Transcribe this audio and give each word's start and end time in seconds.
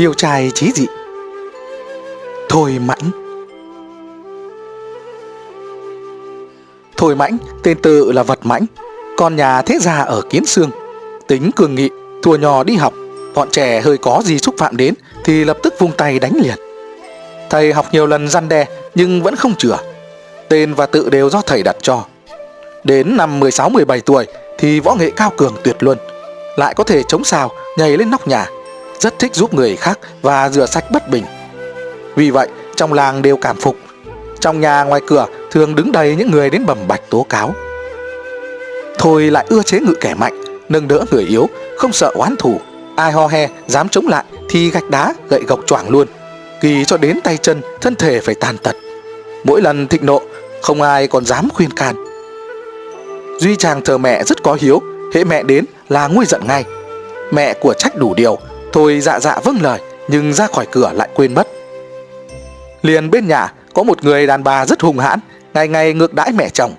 Điều 0.00 0.14
trai 0.14 0.50
trí 0.54 0.72
dị. 0.72 0.86
Thôi 2.48 2.78
Mãnh. 2.86 3.10
Thôi 6.96 7.16
Mãnh, 7.16 7.38
tên 7.62 7.82
tự 7.82 8.12
là 8.12 8.22
vật 8.22 8.38
mãnh, 8.42 8.66
Con 9.16 9.36
nhà 9.36 9.62
thế 9.62 9.78
gia 9.80 9.98
ở 9.98 10.22
Kiến 10.30 10.44
Sương. 10.44 10.70
Tính 11.28 11.50
cường 11.56 11.74
nghị, 11.74 11.90
Thua 12.22 12.36
nhỏ 12.36 12.64
đi 12.64 12.76
học. 12.76 12.94
Bọn 13.34 13.48
trẻ 13.50 13.80
hơi 13.80 13.98
có 13.98 14.22
gì 14.24 14.38
xúc 14.38 14.54
phạm 14.58 14.76
đến 14.76 14.94
Thì 15.24 15.44
lập 15.44 15.58
tức 15.62 15.74
vung 15.78 15.92
tay 15.92 16.18
đánh 16.18 16.32
liền. 16.42 16.58
Thầy 17.50 17.72
học 17.72 17.86
nhiều 17.92 18.06
lần 18.06 18.28
răn 18.28 18.48
đe, 18.48 18.66
Nhưng 18.94 19.22
vẫn 19.22 19.36
không 19.36 19.54
chữa 19.54 19.78
Tên 20.48 20.74
và 20.74 20.86
tự 20.86 21.10
đều 21.10 21.30
do 21.30 21.40
thầy 21.40 21.62
đặt 21.62 21.76
cho. 21.82 22.04
Đến 22.84 23.16
năm 23.16 23.40
16-17 23.40 24.00
tuổi 24.00 24.26
Thì 24.58 24.80
võ 24.80 24.94
nghệ 24.94 25.10
cao 25.16 25.32
cường 25.36 25.54
tuyệt 25.64 25.76
luân. 25.80 25.98
Lại 26.56 26.74
có 26.74 26.84
thể 26.84 27.02
chống 27.08 27.24
xào 27.24 27.50
Nhảy 27.78 27.96
lên 27.96 28.10
nóc 28.10 28.28
nhà. 28.28 28.46
Rất 29.00 29.18
thích 29.18 29.34
giúp 29.34 29.54
người 29.54 29.76
khác 29.76 29.98
Và 30.22 30.48
rửa 30.48 30.66
sạch 30.66 30.84
bất 30.90 31.10
bình. 31.10 31.24
Vì 32.16 32.30
vậy, 32.30 32.48
trong 32.76 32.92
làng 32.92 33.22
đều 33.22 33.36
cảm 33.36 33.56
phục. 33.56 33.76
Trong 34.40 34.60
nhà 34.60 34.84
ngoài 34.84 35.00
cửa 35.06 35.26
Thường 35.50 35.74
đứng 35.74 35.92
đầy 35.92 36.16
những 36.16 36.30
người 36.30 36.50
đến 36.50 36.66
bẩm 36.66 36.78
bạch 36.88 37.10
tố 37.10 37.26
cáo. 37.28 37.54
Thôi 38.98 39.22
lại 39.22 39.46
ưa 39.48 39.62
chế 39.62 39.80
ngự 39.80 39.94
kẻ 40.00 40.14
mạnh, 40.14 40.40
Nâng 40.68 40.88
đỡ 40.88 41.04
người 41.10 41.24
yếu, 41.24 41.48
Không 41.76 41.92
sợ 41.92 42.10
oán 42.14 42.36
thù. 42.36 42.60
Ai 42.96 43.12
ho 43.12 43.26
he, 43.26 43.48
dám 43.66 43.88
chống 43.88 44.08
lại 44.08 44.24
Thì 44.48 44.70
gạch 44.70 44.90
đá 44.90 45.14
gậy 45.30 45.40
gộc 45.48 45.60
choảng 45.66 45.90
luôn. 45.90 46.08
Kỳ 46.60 46.84
cho 46.84 46.96
đến 46.96 47.20
tay 47.24 47.36
chân, 47.36 47.60
Thân 47.80 47.94
thể 47.94 48.20
phải 48.20 48.34
tàn 48.34 48.58
tật. 48.58 48.76
Mỗi 49.44 49.60
lần 49.60 49.86
thịnh 49.86 50.06
nộ, 50.06 50.22
Không 50.62 50.82
ai 50.82 51.06
còn 51.06 51.24
dám 51.24 51.48
khuyên 51.54 51.70
can. 51.70 51.94
Duy 53.38 53.56
chàng 53.56 53.82
thờ 53.84 53.98
mẹ 53.98 54.24
rất 54.24 54.42
có 54.42 54.56
hiếu, 54.60 54.82
Hễ 55.14 55.24
mẹ 55.24 55.42
đến 55.42 55.64
là 55.88 56.06
nguôi 56.06 56.24
giận 56.26 56.46
ngay. 56.46 56.64
Mẹ 57.32 57.54
của 57.54 57.74
trách 57.74 57.96
đủ 57.96 58.14
điều 58.14 58.38
Thôi 58.72 59.00
dạ 59.00 59.20
dạ 59.20 59.38
vâng 59.44 59.62
lời 59.62 59.80
Nhưng 60.08 60.32
ra 60.32 60.46
khỏi 60.46 60.66
cửa 60.70 60.92
lại 60.94 61.08
quên 61.14 61.34
mất. 61.34 61.48
Liền 62.82 63.10
bên 63.10 63.28
nhà 63.28 63.52
có 63.74 63.82
một 63.82 64.04
người 64.04 64.26
đàn 64.26 64.44
bà 64.44 64.66
rất 64.66 64.80
hung 64.80 64.98
hãn 64.98 65.18
Ngày 65.54 65.68
ngày 65.68 65.92
ngược 65.92 66.14
đãi 66.14 66.32
mẹ 66.32 66.48
chồng. 66.48 66.74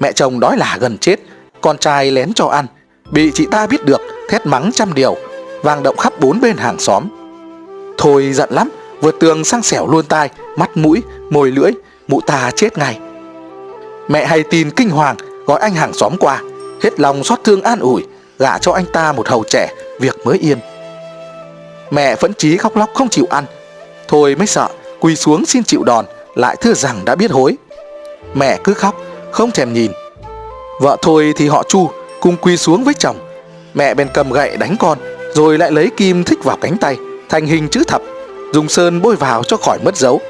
Mẹ 0.00 0.12
chồng 0.12 0.40
đói 0.40 0.56
là 0.56 0.76
gần 0.80 0.98
chết 0.98 1.16
Con 1.60 1.78
trai 1.78 2.10
lén 2.10 2.32
cho 2.34 2.46
ăn. 2.46 2.66
Bị 3.10 3.30
chị 3.34 3.46
ta 3.50 3.66
biết 3.66 3.84
được 3.84 4.00
Thét 4.28 4.46
mắng 4.46 4.70
trăm 4.74 4.94
điều 4.94 5.16
Vang 5.62 5.82
động 5.82 5.96
khắp 5.96 6.12
bốn 6.20 6.40
bên 6.40 6.56
hàng 6.56 6.78
xóm. 6.78 7.04
Thôi 7.98 8.32
giận 8.32 8.48
lắm 8.52 8.70
Vượt 9.00 9.16
tường 9.20 9.44
sang 9.44 9.62
xẻo 9.62 9.86
luôn 9.86 10.04
tai 10.06 10.30
Mắt 10.56 10.76
mũi, 10.76 11.02
môi 11.30 11.50
lưỡi 11.50 11.70
Mụ 12.08 12.20
ta 12.20 12.50
chết 12.56 12.78
ngay. 12.78 12.98
Mẹ 14.08 14.26
hay 14.26 14.42
tin 14.42 14.70
kinh 14.70 14.90
hoàng 14.90 15.16
Gọi 15.46 15.60
anh 15.60 15.74
hàng 15.74 15.92
xóm 15.92 16.16
qua 16.20 16.42
Hết 16.82 17.00
lòng 17.00 17.24
xót 17.24 17.38
thương 17.44 17.62
an 17.62 17.80
ủi 17.80 18.04
Gả 18.38 18.58
cho 18.58 18.72
anh 18.72 18.84
ta 18.92 19.12
một 19.12 19.28
hầu 19.28 19.44
trẻ 19.48 19.74
Việc 20.00 20.16
mới 20.24 20.38
yên. 20.38 20.58
Mẹ 21.90 22.16
vẫn 22.16 22.32
chí 22.38 22.56
khóc 22.56 22.76
lóc 22.76 22.90
không 22.94 23.08
chịu 23.08 23.26
ăn. 23.30 23.44
Thôi 24.08 24.34
mới 24.34 24.46
sợ, 24.46 24.68
Quỳ 25.00 25.16
xuống 25.16 25.46
xin 25.46 25.64
chịu 25.64 25.82
đòn, 25.84 26.04
Lại 26.34 26.56
thưa 26.60 26.72
rằng 26.74 27.04
đã 27.04 27.14
biết 27.14 27.30
hối. 27.30 27.56
Mẹ 28.34 28.58
cứ 28.64 28.74
khóc, 28.74 28.94
Không 29.30 29.50
thèm 29.50 29.72
nhìn. 29.72 29.92
Vợ 30.80 30.96
thôi 31.02 31.32
thì 31.36 31.48
họ 31.48 31.62
chu, 31.68 31.90
Cùng 32.20 32.36
quỳ 32.36 32.56
xuống 32.56 32.84
với 32.84 32.94
chồng. 32.94 33.16
Mẹ 33.74 33.94
bèn 33.94 34.08
cầm 34.14 34.32
gậy 34.32 34.56
đánh 34.56 34.76
con, 34.80 34.98
Rồi 35.34 35.58
lại 35.58 35.70
lấy 35.70 35.90
kim 35.96 36.24
thích 36.24 36.38
vào 36.44 36.56
cánh 36.60 36.76
tay, 36.78 36.96
Thành 37.28 37.46
hình 37.46 37.68
chữ 37.68 37.82
thập, 37.88 38.02
Dùng 38.52 38.68
sơn 38.68 39.02
bôi 39.02 39.16
vào 39.16 39.44
cho 39.44 39.56
khỏi 39.56 39.78
mất 39.84 39.96
dấu. 39.96 40.20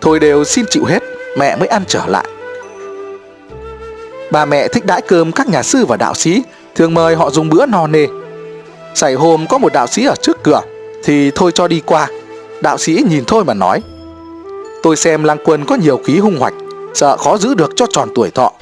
Thôi 0.00 0.20
đều 0.20 0.44
xin 0.44 0.64
chịu 0.70 0.84
hết, 0.84 1.02
Mẹ 1.38 1.56
mới 1.56 1.68
ăn 1.68 1.84
trở 1.88 2.06
lại. 2.06 2.24
Bà 4.30 4.44
mẹ 4.44 4.68
thích 4.68 4.86
đãi 4.86 5.02
cơm 5.02 5.32
các 5.32 5.48
nhà 5.48 5.62
sư 5.62 5.86
và 5.86 5.96
đạo 5.96 6.14
sĩ, 6.14 6.42
Thường 6.74 6.94
mời 6.94 7.14
họ 7.14 7.30
dùng 7.30 7.48
bữa 7.48 7.66
no 7.66 7.86
nê. 7.86 8.06
Xảy 8.94 9.14
hôm 9.14 9.46
có 9.46 9.58
một 9.58 9.72
đạo 9.72 9.86
sĩ 9.86 10.04
ở 10.04 10.14
trước 10.22 10.42
cửa. 10.42 10.60
Thì 11.04 11.30
thôi 11.30 11.52
cho 11.54 11.68
đi 11.68 11.82
qua. 11.86 12.08
Đạo 12.62 12.78
sĩ 12.78 13.04
nhìn 13.08 13.24
thôi 13.26 13.44
mà 13.44 13.54
nói. 13.54 13.82
Tôi 14.82 14.96
xem 14.96 15.24
lang 15.24 15.38
quân 15.44 15.64
có 15.64 15.74
nhiều 15.74 16.00
khí 16.04 16.18
hung 16.18 16.38
hoạch, 16.38 16.54
Sợ 16.94 17.16
khó 17.16 17.36
giữ 17.36 17.54
được 17.54 17.72
cho 17.76 17.86
tròn 17.90 18.08
tuổi 18.14 18.30
thọ. 18.30 18.52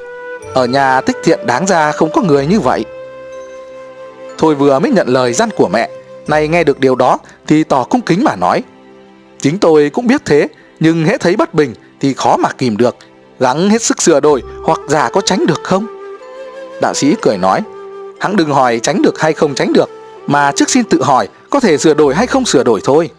Ở 0.55 0.67
nhà 0.67 1.01
tích 1.01 1.17
thiện 1.25 1.47
đáng 1.47 1.67
ra 1.67 1.93
không 1.93 2.13
có 2.13 2.23
người 2.23 2.47
như 2.47 2.61
vậy. 2.61 2.85
Thôi 4.39 4.55
vừa 4.55 4.79
mới 4.79 4.91
nhận 4.91 5.09
lời 5.09 5.33
gian 5.33 5.49
của 5.57 5.69
mẹ, 5.69 5.91
nay 6.27 6.49
nghe 6.49 6.65
được 6.65 6.81
điều 6.81 6.95
đó 6.95 7.19
Thì 7.47 7.65
tỏ 7.65 7.85
cung 7.85 8.01
kính 8.01 8.25
mà 8.25 8.37
nói. 8.37 8.63
Chính 9.41 9.59
tôi 9.59 9.91
cũng 9.91 10.07
biết 10.07 10.23
thế, 10.25 10.49
Nhưng 10.81 11.05
hễ 11.05 11.19
thấy 11.19 11.37
bất 11.37 11.55
bình 11.55 11.75
thì 12.01 12.15
khó 12.15 12.37
mà 12.37 12.49
kìm 12.59 12.77
được. 12.77 12.97
Gắng 13.41 13.71
hết 13.71 13.83
sức 13.83 14.03
sửa 14.03 14.21
đổi 14.21 14.43
Hoặc 14.65 14.79
già 14.89 15.09
có 15.13 15.21
tránh 15.21 15.47
được 15.47 15.61
không? 15.65 15.87
Đạo 16.81 16.95
sĩ 16.95 17.15
cười 17.23 17.39
nói. 17.39 17.61
Hắn 18.21 18.37
đừng 18.37 18.51
hỏi 18.51 18.81
tránh 18.83 19.03
được 19.03 19.21
hay 19.21 19.33
không 19.33 19.55
tránh 19.55 19.73
được, 19.73 19.91
Mà 20.27 20.53
trước 20.57 20.71
xin 20.71 20.85
tự 20.85 21.03
hỏi 21.03 21.29
có 21.53 21.61
thể 21.61 21.79
sửa 21.79 21.95
đổi 21.95 22.15
hay 22.15 22.27
không 22.27 22.45
sửa 22.45 22.65
đổi 22.65 22.81
thôi. 22.85 23.11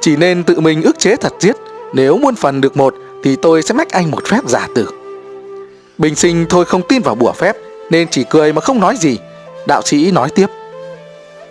Chỉ 0.00 0.16
nên 0.16 0.44
tự 0.44 0.60
mình 0.60 0.82
ức 0.82 0.98
chế 0.98 1.16
thật 1.16 1.32
giết. 1.40 1.56
Nếu 1.92 2.18
muôn 2.18 2.34
phần 2.34 2.60
được 2.60 2.76
một, 2.76 2.94
Thì 3.24 3.36
tôi 3.36 3.62
sẽ 3.62 3.74
mách 3.74 3.90
anh 3.90 4.10
một 4.10 4.26
phép 4.26 4.40
giả 4.46 4.68
tử. 4.74 4.88
Bình 5.98 6.14
sinh 6.14 6.46
thôi 6.48 6.64
không 6.64 6.82
tin 6.88 7.02
vào 7.02 7.14
bùa 7.14 7.32
phép, 7.32 7.56
Nên 7.90 8.08
chỉ 8.10 8.24
cười 8.30 8.52
mà 8.52 8.60
không 8.60 8.80
nói 8.80 8.96
gì. 8.96 9.18
Đạo 9.66 9.82
sĩ 9.82 10.10
nói 10.10 10.28
tiếp. 10.34 10.46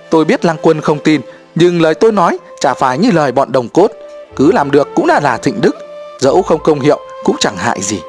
Tôi 0.10 0.26
biết 0.26 0.46
lăng 0.46 0.58
quân 0.62 0.82
không 0.82 1.00
tin, 1.00 1.22
Nhưng 1.56 1.82
lời 1.82 1.94
tôi 1.94 2.12
nói 2.12 2.38
chả 2.60 2.74
phải 2.74 2.98
như 2.98 3.12
lời 3.12 3.32
bọn 3.32 3.52
đồng 3.52 3.70
cốt. 3.70 3.92
Cứ 4.36 4.52
làm 4.52 4.72
được 4.72 4.88
cũng 4.96 5.08
đã 5.08 5.20
là 5.20 5.38
thịnh 5.38 5.62
đức, 5.62 5.76
Dẫu 6.20 6.42
không 6.42 6.64
công 6.64 6.80
hiệu 6.80 7.00
cũng 7.24 7.36
chẳng 7.40 7.58
hại 7.58 7.82
gì. 7.82 8.00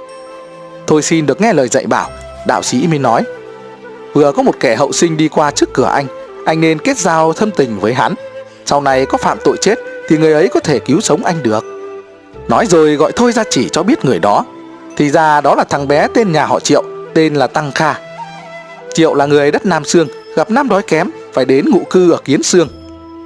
Tôi 0.87 1.03
xin 1.03 1.27
được 1.27 1.41
nghe 1.41 1.53
lời 1.53 1.69
dạy 1.69 1.87
bảo, 1.87 2.11
Đạo 2.47 2.63
sĩ 2.63 2.87
mới 2.87 2.99
nói. 2.99 3.23
Vừa 4.13 4.33
có 4.33 4.43
một 4.43 4.55
kẻ 4.61 4.77
hậu 4.77 4.93
sinh 4.93 5.17
đi 5.17 5.29
qua 5.29 5.51
trước 5.51 5.73
cửa 5.73 5.91
anh 5.95 6.07
anh 6.49 6.61
nên 6.61 6.79
kết 6.79 6.99
giao 6.99 7.33
thâm 7.33 7.51
tình 7.51 7.81
với 7.81 7.95
hắn. 7.95 8.15
Sau 8.67 8.81
này 8.81 9.07
có 9.07 9.19
phạm 9.19 9.39
tội 9.45 9.57
chết, 9.61 9.79
Thì 10.09 10.17
người 10.17 10.33
ấy 10.33 10.49
có 10.49 10.61
thể 10.61 10.79
cứu 10.79 11.01
sống 11.01 11.25
anh 11.25 11.43
được. 11.43 11.65
Nói 12.49 12.67
rồi 12.67 12.95
gọi 12.97 13.13
Thôi 13.13 13.33
ra 13.33 13.45
chỉ 13.51 13.69
cho 13.69 13.83
biết 13.83 14.05
người 14.05 14.19
đó. 14.19 14.45
Thì 14.97 15.11
ra 15.11 15.41
đó 15.41 15.55
là 15.55 15.65
thằng 15.65 15.89
bé 15.89 16.09
tên 16.15 16.33
nhà 16.33 16.47
họ 16.47 16.61
Triệu, 16.61 16.83
Tên 17.15 17.35
là 17.35 17.47
Tăng 17.47 17.73
Kha. 17.73 17.95
Triệu 18.95 19.15
là 19.15 19.27
người 19.27 19.51
đất 19.51 19.67
Nam 19.67 19.85
Sương, 19.85 20.09
Gặp 20.37 20.51
năm 20.51 20.69
đói 20.69 20.83
kém, 20.83 21.11
Phải 21.33 21.45
đến 21.45 21.65
ngụ 21.71 21.81
cư 21.91 22.11
ở 22.11 22.19
Kiến 22.25 22.43
Sương. 22.43 22.69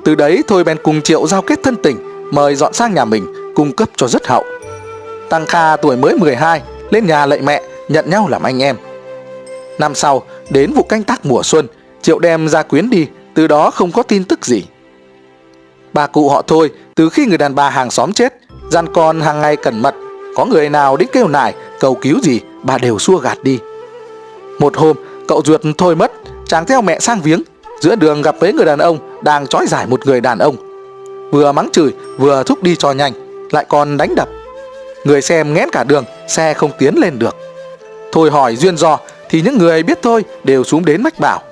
Từ 0.05 0.15
đấy 0.15 0.43
Thôi 0.49 0.65
bèn 0.65 0.79
cùng 0.83 1.03
Triệu 1.03 1.27
giao 1.27 1.43
kết 1.43 1.59
thân 1.63 1.77
tình, 1.83 1.97
Mời 2.33 2.55
dọn 2.55 2.73
sang 2.73 2.95
nhà 2.95 3.05
mình, 3.05 3.53
Cung 3.55 3.73
cấp 3.73 3.89
cho 3.97 4.09
rất 4.09 4.27
hậu. 4.27 4.45
Tăng 5.31 5.47
Kha 5.47 5.77
tuổi 5.77 5.97
mới 5.97 6.19
12 6.19 6.63
Lên 6.91 7.07
nhà 7.07 7.27
lạy 7.27 7.41
mẹ, 7.41 7.63
Nhận 7.89 8.11
nhau 8.11 8.29
làm 8.29 8.43
anh 8.43 8.63
em. 8.63 8.77
Năm 9.79 9.95
sau, 9.95 10.23
đến 10.51 10.73
vụ 10.73 10.83
canh 10.83 11.03
tác 11.03 11.27
mùa 11.27 11.43
xuân 11.43 11.67
Triệu 12.03 12.19
đem 12.19 12.49
ra 12.49 12.63
quyến 12.63 12.91
đi, 12.91 13.07
Từ 13.35 13.47
đó 13.47 13.71
không 13.71 13.93
có 13.93 14.03
tin 14.03 14.25
tức 14.25 14.47
gì. 14.47 14.65
Bà 15.93 16.07
cụ 16.07 16.29
họ 16.29 16.43
thôi, 16.43 16.71
Từ 16.95 17.09
khi 17.09 17.27
người 17.27 17.39
đàn 17.39 17.55
bà 17.55 17.71
hàng 17.71 17.91
xóm 17.91 18.13
chết, 18.13 18.35
Gian 18.71 18.87
con 18.95 19.21
hàng 19.21 19.41
ngày 19.41 19.57
cẩn 19.57 19.83
mật, 19.83 19.95
Có 20.37 20.45
người 20.45 20.69
nào 20.69 20.97
đến 20.97 21.09
kêu 21.13 21.29
nài, 21.29 21.55
Cầu 21.81 21.95
cứu 21.95 22.19
gì, 22.23 22.41
Bà 22.63 22.79
đều 22.79 22.99
xua 22.99 23.19
gạt 23.19 23.39
đi. 23.43 23.59
Một 24.59 24.77
hôm, 24.77 24.97
cậu 25.29 25.43
ruột 25.45 25.61
thôi 25.79 25.97
mất, 25.97 26.13
Chàng 26.47 26.67
theo 26.67 26.83
mẹ 26.83 26.99
sang 27.01 27.21
viếng, 27.21 27.43
Giữa 27.81 27.97
đường 27.97 28.23
gặp 28.23 28.37
mấy 28.41 28.53
người 28.53 28.65
đàn 28.65 28.79
ông 28.79 29.23
Đang 29.23 29.47
trói 29.47 29.67
giải 29.67 29.87
một 29.87 30.07
người 30.07 30.21
đàn 30.21 30.39
ông. 30.39 30.57
Vừa 31.33 31.53
mắng 31.53 31.69
chửi, 31.73 31.93
vừa 32.19 32.43
thúc 32.43 32.63
đi 32.63 32.77
cho 32.77 32.93
nhanh, 32.93 33.13
Lại 33.51 33.67
còn 33.69 33.97
đánh 33.97 34.15
đập. 34.15 34.29
Người 35.05 35.23
xem 35.23 35.55
nghẽn 35.55 35.69
cả 35.73 35.85
đường, 35.85 36.05
Xe 36.29 36.55
không 36.55 36.71
tiến 36.79 36.95
lên 36.99 37.19
được. 37.19 37.37
Thôi 38.13 38.31
hỏi 38.31 38.57
duyên 38.57 38.77
do, 38.77 38.99
Thì 39.29 39.43
những 39.43 39.59
người 39.59 39.83
biết 39.83 39.99
thôi 40.03 40.25
đều 40.45 40.65
xuống 40.65 40.85
đến 40.85 41.03
mách 41.03 41.19
bảo. 41.21 41.43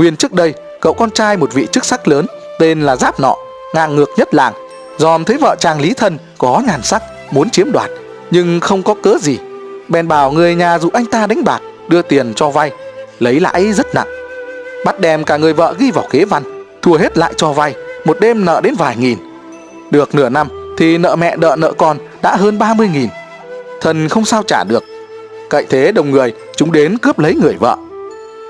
Nguyên 0.00 0.16
trước 0.16 0.32
đây 0.32 0.54
Cậu 0.80 0.94
con 0.94 1.10
trai 1.10 1.36
một 1.36 1.54
vị 1.54 1.66
chức 1.72 1.84
sắc 1.84 2.08
lớn 2.08 2.26
Tên 2.58 2.82
là 2.82 2.96
Giáp 2.96 3.20
Nọ 3.20 3.36
Ngang 3.74 3.96
ngược 3.96 4.08
nhất 4.16 4.34
làng 4.34 4.52
Dòm 4.98 5.24
thấy 5.24 5.36
vợ 5.36 5.56
chàng 5.58 5.80
Lý 5.80 5.94
Thân 5.94 6.18
có 6.38 6.62
ngàn 6.66 6.82
sắc 6.82 7.02
Muốn 7.30 7.50
chiếm 7.50 7.72
đoạt 7.72 7.90
Nhưng 8.30 8.60
không 8.60 8.82
có 8.82 8.94
cớ 9.02 9.18
gì 9.20 9.38
Bèn 9.88 10.08
bảo 10.08 10.32
người 10.32 10.54
nhà 10.54 10.78
dụ 10.78 10.90
anh 10.92 11.06
ta 11.06 11.26
đánh 11.26 11.44
bạc 11.44 11.60
Đưa 11.88 12.02
tiền 12.02 12.32
cho 12.36 12.50
vay 12.50 12.70
Lấy 13.18 13.40
lãi 13.40 13.72
rất 13.72 13.94
nặng 13.94 14.08
Bắt 14.84 15.00
đem 15.00 15.24
cả 15.24 15.36
người 15.36 15.52
vợ 15.52 15.74
ghi 15.78 15.90
vào 15.90 16.04
kế 16.10 16.24
văn 16.24 16.42
Thua 16.82 16.96
hết 16.96 17.18
lại 17.18 17.32
cho 17.36 17.52
vay 17.52 17.74
Một 18.04 18.20
đêm 18.20 18.44
nợ 18.44 18.60
đến 18.64 18.74
vài 18.78 18.96
nghìn 18.96 19.18
Được 19.90 20.14
nửa 20.14 20.28
năm 20.28 20.48
thì 20.80 20.98
nợ 20.98 21.16
mẹ 21.16 21.36
nợ 21.36 21.56
nợ 21.58 21.72
con 21.72 21.98
đã 22.22 22.36
hơn 22.36 22.58
30 22.58 22.88
nghìn. 22.92 23.08
Thần 23.80 24.08
không 24.08 24.24
sao 24.24 24.42
trả 24.42 24.64
được. 24.64 24.84
Cậy 25.50 25.66
thế 25.70 25.92
đồng 25.92 26.10
người, 26.10 26.34
chúng 26.56 26.72
đến 26.72 26.98
cướp 26.98 27.18
lấy 27.18 27.34
người 27.34 27.54
vợ. 27.60 27.76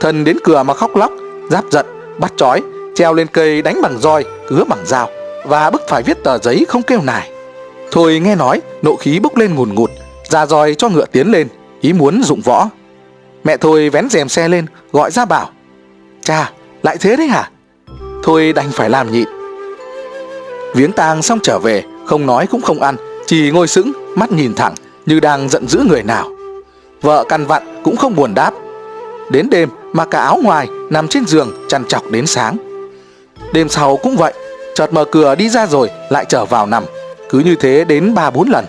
Thần 0.00 0.24
đến 0.24 0.36
cửa 0.44 0.62
mà 0.62 0.74
khóc 0.74 0.96
lóc, 0.96 1.12
giáp 1.50 1.64
giận, 1.70 1.86
bắt 2.18 2.32
trói, 2.36 2.62
treo 2.94 3.14
lên 3.14 3.26
cây 3.32 3.62
đánh 3.62 3.80
bằng 3.82 3.98
roi, 3.98 4.24
cứa 4.48 4.64
bằng 4.68 4.86
dao 4.86 5.08
và 5.46 5.70
bức 5.70 5.82
phải 5.88 6.02
viết 6.02 6.24
tờ 6.24 6.38
giấy 6.38 6.64
không 6.68 6.82
kêu 6.82 7.00
nài. 7.02 7.30
Thôi 7.92 8.20
nghe 8.24 8.34
nói, 8.34 8.60
nộ 8.82 8.96
khí 8.96 9.18
bốc 9.18 9.36
lên 9.36 9.54
ngùn 9.54 9.74
ngụt, 9.74 9.90
ra 10.30 10.46
roi 10.46 10.74
cho 10.74 10.88
ngựa 10.88 11.06
tiến 11.06 11.30
lên, 11.32 11.48
ý 11.80 11.92
muốn 11.92 12.22
dụng 12.22 12.40
võ. 12.40 12.68
Mẹ 13.44 13.56
Thôi 13.56 13.90
vén 13.90 14.08
rèm 14.08 14.28
xe 14.28 14.48
lên, 14.48 14.66
gọi 14.92 15.10
ra 15.10 15.24
bảo. 15.24 15.50
Cha, 16.22 16.52
lại 16.82 16.96
thế 17.00 17.16
đấy 17.16 17.26
hả? 17.26 17.50
Thôi 18.22 18.52
đành 18.52 18.70
phải 18.72 18.90
làm 18.90 19.12
nhịn. 19.12 19.28
Viếng 20.74 20.92
tang 20.92 21.22
xong 21.22 21.38
trở 21.42 21.58
về, 21.58 21.84
không 22.10 22.26
nói 22.26 22.46
cũng 22.46 22.62
không 22.62 22.82
ăn 22.82 22.96
Chỉ 23.26 23.50
ngồi 23.50 23.68
sững 23.68 23.92
mắt 24.16 24.32
nhìn 24.32 24.54
thẳng 24.54 24.74
Như 25.06 25.20
đang 25.20 25.48
giận 25.48 25.68
dữ 25.68 25.82
người 25.88 26.02
nào 26.02 26.28
Vợ 27.02 27.24
căn 27.28 27.46
vặn 27.46 27.82
cũng 27.84 27.96
không 27.96 28.16
buồn 28.16 28.34
đáp 28.34 28.54
Đến 29.30 29.50
đêm 29.50 29.68
mà 29.92 30.04
cả 30.04 30.20
áo 30.20 30.38
ngoài 30.42 30.68
Nằm 30.90 31.08
trên 31.08 31.26
giường 31.26 31.50
chăn 31.68 31.84
chọc 31.84 32.10
đến 32.10 32.26
sáng 32.26 32.56
Đêm 33.52 33.68
sau 33.68 33.96
cũng 33.96 34.16
vậy 34.16 34.32
chợt 34.80 34.92
mở 34.92 35.04
cửa 35.04 35.34
đi 35.34 35.48
ra 35.48 35.66
rồi 35.66 35.90
lại 36.08 36.24
trở 36.28 36.44
vào 36.44 36.66
nằm. 36.66 36.84
Cứ 37.28 37.38
như 37.38 37.54
thế 37.54 37.84
đến 37.84 38.14
ba 38.14 38.30
bốn 38.30 38.48
lần. 38.48 38.64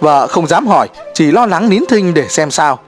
Vợ 0.00 0.26
không 0.26 0.46
dám 0.46 0.66
hỏi, 0.66 0.88
chỉ 1.14 1.30
lo 1.30 1.46
lắng 1.46 1.68
nín 1.68 1.82
thinh 1.88 2.14
để 2.14 2.28
xem 2.28 2.50
sao. 2.50 2.78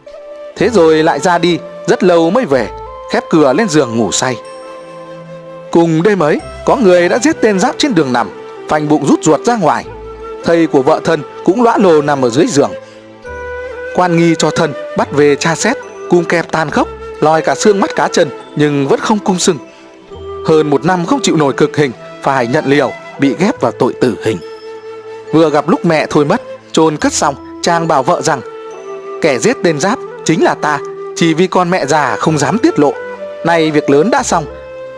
Thế 0.56 0.70
rồi 0.70 1.02
lại 1.02 1.20
ra 1.20 1.38
đi, 1.38 1.58
rất 1.87 2.05
lâu 2.05 2.31
mới 2.31 2.44
về, 2.44 2.69
khép 3.12 3.25
cửa 3.31 3.52
lên 3.52 3.69
giường 3.69 3.96
ngủ 3.96 4.12
say. 4.12 4.37
Cùng 5.70 6.02
đêm 6.02 6.19
ấy, 6.19 6.41
có 6.64 6.76
người 6.76 7.08
đã 7.08 7.19
giết 7.19 7.37
tên 7.41 7.61
giáp 7.61 7.75
trên 7.79 7.94
đường 7.94 8.12
nằm, 8.12 8.31
phanh 8.69 8.88
bụng 8.88 9.06
rút 9.06 9.19
ruột 9.23 9.41
ra 9.44 9.56
ngoài. 9.56 9.85
Thầy 10.44 10.67
của 10.67 10.82
vợ 10.82 11.00
thân 11.05 11.23
cũng 11.44 11.62
lõa 11.62 11.79
lồ 11.79 12.02
nằm 12.02 12.23
ở 12.23 12.31
dưới 12.31 12.46
giường. 12.46 12.70
Quan 13.94 14.17
nghi 14.17 14.35
cho 14.38 14.50
thân 14.50 14.73
bắt 14.96 15.12
về 15.12 15.37
tra 15.37 15.55
xét, 15.55 15.76
cung 16.11 16.25
kẹp 16.25 16.52
tan 16.52 16.70
khốc, 16.70 16.88
lòi 17.21 17.43
cả 17.43 17.55
xương 17.55 17.81
mắt 17.81 17.97
cá 17.97 18.09
chân 18.09 18.29
nhưng 18.57 18.89
vẫn 18.89 19.01
không 19.01 19.19
cung 19.19 19.39
sưng. 19.39 19.59
Hơn 20.47 20.71
một 20.71 20.85
năm 20.85 21.07
không 21.07 21.21
chịu 21.23 21.37
nổi 21.37 21.53
cực 21.53 21.77
hình, 21.77 21.93
phải 22.23 22.47
nhận 22.47 22.65
liều, 22.67 22.93
bị 23.19 23.35
ghép 23.39 23.61
vào 23.61 23.73
tội 23.73 23.93
tử 24.01 24.17
hình. 24.25 24.39
Vừa 25.33 25.51
gặp 25.51 25.69
lúc 25.69 25.85
mẹ 25.85 26.07
thôi 26.11 26.25
mất, 26.25 26.43
chôn 26.73 26.97
cất 26.97 27.13
xong, 27.13 27.35
trang 27.63 27.89
bảo 27.89 28.03
vợ 28.03 28.23
rằng 28.23 28.41
kẻ 29.23 29.39
giết 29.39 29.57
tên 29.63 29.81
giáp 29.81 29.99
chính 30.25 30.45
là 30.45 30.55
ta, 30.55 30.79
chỉ 31.17 31.35
vì 31.35 31.47
con 31.47 31.71
mẹ 31.71 31.87
già 31.87 32.17
không 32.17 32.39
dám 32.39 32.59
tiết 32.59 32.79
lộ. 32.79 32.93
Nay 33.47 33.71
việc 33.71 33.91
lớn 33.91 34.11
đã 34.11 34.23
xong, 34.23 34.45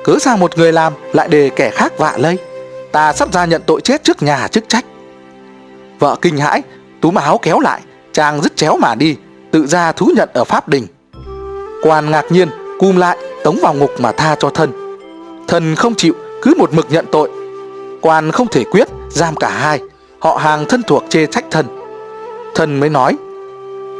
cứ 0.05 0.19
sao 0.19 0.37
một 0.37 0.59
người 0.59 0.73
làm 0.73 0.93
lại 1.13 1.29
để 1.29 1.51
kẻ 1.57 1.71
khác 1.71 1.99
vạ 1.99 2.13
lây. 2.17 2.39
Ta 2.93 3.13
sắp 3.13 3.33
ra 3.33 3.45
nhận 3.45 3.63
tội 3.67 3.81
chết 3.81 4.05
trước 4.05 4.23
nhà 4.23 4.49
chức 4.49 4.69
trách. 4.69 4.85
Vợ 5.99 6.17
kinh 6.23 6.37
hãi, 6.37 6.63
túm 7.01 7.15
áo 7.15 7.39
kéo 7.43 7.61
lại, 7.61 7.81
trang 8.13 8.43
dứt 8.43 8.57
chéo 8.57 8.77
mà 8.77 8.95
đi, 8.95 9.17
tự 9.51 9.67
ra 9.67 9.93
thú 9.93 10.11
nhận 10.17 10.29
ở 10.35 10.45
pháp 10.45 10.69
đình. 10.69 10.87
Quan 11.83 12.11
ngạc 12.11 12.33
nhiên, 12.33 12.49
cum 12.79 12.97
lại, 12.97 13.19
tống 13.45 13.59
vào 13.63 13.75
ngục 13.75 13.91
mà 13.99 14.13
tha 14.13 14.35
cho 14.39 14.51
thân. 14.51 14.73
Thân 15.49 15.75
không 15.75 15.95
chịu, 15.95 16.15
cứ 16.43 16.55
một 16.59 16.73
mực 16.73 16.87
nhận 16.91 17.07
tội. 17.13 17.31
Quan 18.01 18.33
không 18.33 18.47
thể 18.49 18.65
quyết, 18.65 18.89
giam 19.11 19.37
cả 19.37 19.51
hai, 19.51 19.81
họ 20.19 20.37
hàng 20.37 20.65
thân 20.69 20.83
thuộc 20.83 21.05
chê 21.09 21.27
trách 21.27 21.45
thân. 21.51 21.67
Thân 22.55 22.81
mới 22.81 22.89
nói, 22.89 23.17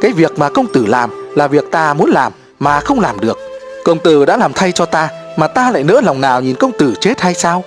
cái 0.01 0.11
việc 0.11 0.39
mà 0.39 0.49
công 0.49 0.67
tử 0.67 0.85
làm 0.85 1.09
là 1.35 1.47
việc 1.47 1.71
ta 1.71 1.93
muốn 1.93 2.09
làm 2.11 2.31
mà 2.59 2.79
không 2.79 2.99
làm 2.99 3.19
được. 3.19 3.37
Công 3.85 3.99
tử 3.99 4.25
đã 4.25 4.37
làm 4.37 4.53
thay 4.53 4.71
cho 4.71 4.85
ta 4.85 5.09
mà 5.37 5.47
ta 5.47 5.71
lại 5.71 5.83
nỡ 5.83 6.01
lòng 6.03 6.21
nào 6.21 6.41
nhìn 6.41 6.55
công 6.55 6.71
tử 6.71 6.93
chết 6.99 7.21
hay 7.21 7.33
sao? 7.33 7.63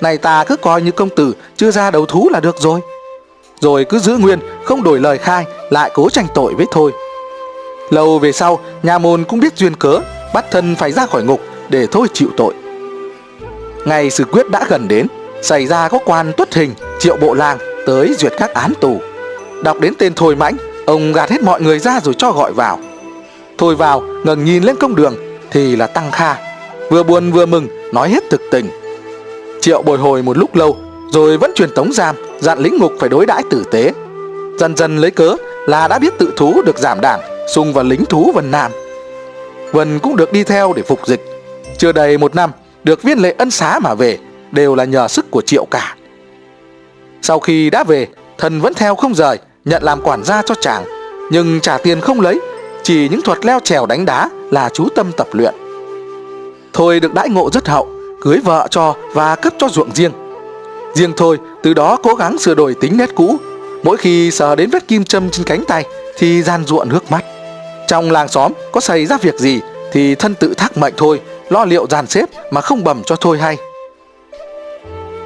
Này 0.00 0.18
ta 0.18 0.44
cứ 0.44 0.56
coi 0.56 0.82
như 0.82 0.90
công 0.90 1.08
tử 1.08 1.34
chưa 1.56 1.70
ra 1.70 1.90
đầu 1.90 2.06
thú 2.06 2.28
là 2.32 2.40
được 2.40 2.56
rồi. 2.60 2.80
Rồi 3.60 3.84
cứ 3.84 3.98
giữ 3.98 4.16
nguyên, 4.16 4.38
không 4.64 4.82
đổi 4.82 5.00
lời 5.00 5.18
khai, 5.18 5.44
lại 5.70 5.90
cố 5.94 6.10
tranh 6.10 6.26
tội 6.34 6.54
với 6.54 6.66
thôi. 6.70 6.92
Lâu 7.90 8.18
về 8.18 8.32
sau, 8.32 8.60
nhà 8.82 8.98
môn 8.98 9.24
cũng 9.24 9.40
biết 9.40 9.56
duyên 9.56 9.76
cớ, 9.76 10.00
bắt 10.34 10.44
thân 10.50 10.76
phải 10.76 10.92
ra 10.92 11.06
khỏi 11.06 11.24
ngục 11.24 11.40
để 11.68 11.86
thôi 11.86 12.08
chịu 12.12 12.28
tội. 12.36 12.54
Ngày 13.84 14.10
sự 14.10 14.24
quyết 14.24 14.50
đã 14.50 14.66
gần 14.68 14.88
đến, 14.88 15.06
xảy 15.42 15.66
ra 15.66 15.88
có 15.88 15.98
quan 16.04 16.32
tuất 16.36 16.54
hình, 16.54 16.74
triệu 16.98 17.16
bộ 17.16 17.34
lang 17.34 17.58
tới 17.86 18.14
duyệt 18.18 18.32
các 18.38 18.54
án 18.54 18.72
tù. 18.80 19.00
Đọc 19.64 19.80
đến 19.80 19.94
tên 19.98 20.12
Thôi 20.16 20.36
Mãnh, 20.36 20.56
ông 20.86 21.12
gạt 21.12 21.30
hết 21.30 21.42
mọi 21.42 21.60
người 21.60 21.78
ra 21.78 22.00
rồi 22.00 22.14
cho 22.14 22.32
gọi 22.32 22.52
vào. 22.52 22.78
Thôi 23.58 23.76
vào, 23.76 24.02
ngẩng 24.24 24.44
nhìn 24.44 24.62
lên 24.62 24.76
công 24.76 24.94
đường 24.94 25.14
thì 25.50 25.76
là 25.76 25.86
Tăng 25.86 26.10
Kha. 26.10 26.36
Vừa 26.90 27.02
buồn 27.02 27.32
vừa 27.32 27.46
mừng, 27.46 27.68
nói 27.92 28.08
hết 28.08 28.22
thực 28.30 28.40
tình. 28.50 28.68
Triệu 29.60 29.82
bồi 29.82 29.98
hồi 29.98 30.22
một 30.22 30.38
lúc 30.38 30.56
lâu, 30.56 30.76
rồi 31.12 31.38
vẫn 31.38 31.52
truyền 31.54 31.70
tống 31.74 31.92
giam, 31.92 32.16
dặn 32.40 32.58
lính 32.58 32.78
ngục 32.78 32.92
phải 33.00 33.08
đối 33.08 33.26
đãi 33.26 33.42
tử 33.50 33.64
tế. 33.70 33.92
Dần 34.58 34.76
dần 34.76 34.96
lấy 34.98 35.10
cớ 35.10 35.36
là 35.66 35.88
đã 35.88 35.98
biết 35.98 36.18
tự 36.18 36.32
thú 36.36 36.62
được 36.66 36.78
giảm 36.78 37.00
đảng, 37.00 37.20
xung 37.54 37.72
vào 37.72 37.84
lính 37.84 38.04
thú 38.04 38.32
Vân 38.34 38.50
Nam. 38.50 38.72
Vân 39.72 39.98
cũng 39.98 40.16
được 40.16 40.32
đi 40.32 40.44
theo 40.44 40.72
để 40.72 40.82
phục 40.82 41.06
dịch. 41.06 41.20
Chưa 41.78 41.92
đầy 41.92 42.18
một 42.18 42.34
năm, 42.34 42.50
được 42.84 43.02
viên 43.02 43.18
lệ 43.18 43.34
ân 43.38 43.50
xá 43.50 43.78
mà 43.82 43.94
về, 43.94 44.18
đều 44.52 44.74
là 44.74 44.84
nhờ 44.84 45.08
sức 45.08 45.30
của 45.30 45.42
Triệu 45.46 45.64
cả. 45.70 45.96
Sau 47.22 47.40
khi 47.40 47.70
đã 47.70 47.84
về, 47.84 48.06
thần 48.38 48.60
vẫn 48.60 48.74
theo 48.74 48.94
không 48.94 49.14
rời, 49.14 49.38
nhận 49.64 49.82
làm 49.82 50.00
quản 50.02 50.24
gia 50.24 50.42
cho 50.42 50.54
chàng, 50.60 50.84
nhưng 51.30 51.60
trả 51.60 51.78
tiền 51.78 52.00
không 52.00 52.20
lấy, 52.20 52.40
chỉ 52.82 53.08
những 53.08 53.22
thuật 53.22 53.44
leo 53.44 53.60
trèo 53.60 53.86
đánh 53.86 54.04
đá 54.04 54.30
là 54.50 54.68
chú 54.68 54.88
tâm 54.94 55.12
tập 55.16 55.28
luyện. 55.32 55.54
Thôi 56.72 57.00
được 57.00 57.14
đãi 57.14 57.28
ngộ 57.28 57.50
rất 57.52 57.68
hậu, 57.68 57.88
cưới 58.20 58.38
vợ 58.44 58.66
cho 58.70 58.94
và 59.14 59.36
cấp 59.36 59.52
cho 59.58 59.68
ruộng 59.68 59.94
riêng. 59.94 60.12
Riêng 60.94 61.12
thôi, 61.16 61.38
từ 61.62 61.74
đó 61.74 61.96
cố 62.02 62.14
gắng 62.14 62.38
sửa 62.38 62.54
đổi 62.54 62.74
tính 62.74 62.96
nét 62.96 63.10
cũ, 63.14 63.36
mỗi 63.82 63.96
khi 63.96 64.30
sờ 64.30 64.56
đến 64.56 64.70
vết 64.70 64.88
kim 64.88 65.04
châm 65.04 65.30
trên 65.30 65.46
cánh 65.46 65.64
tay 65.64 65.84
thì 66.18 66.42
gian 66.42 66.64
ruộng 66.66 66.88
nước 66.88 67.10
mắt. 67.10 67.24
Trong 67.90 68.10
làng 68.10 68.28
xóm 68.28 68.52
có 68.72 68.80
xảy 68.80 69.06
ra 69.06 69.16
việc 69.16 69.38
gì 69.38 69.60
thì 69.92 70.14
thân 70.14 70.34
tự 70.34 70.54
thác 70.54 70.76
mệnh 70.76 70.94
thôi, 70.96 71.20
lo 71.48 71.64
liệu 71.64 71.86
dàn 71.90 72.06
xếp 72.06 72.24
mà 72.50 72.60
không 72.60 72.84
bẩm 72.84 73.02
cho 73.06 73.16
thôi 73.16 73.38
hay. 73.38 73.56